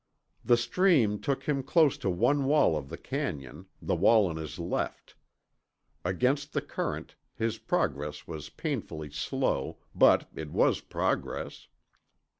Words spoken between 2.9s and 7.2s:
canyon, the wall on his left. Against the current,